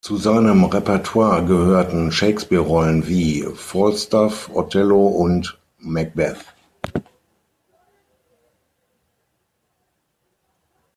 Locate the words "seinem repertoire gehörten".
0.17-2.11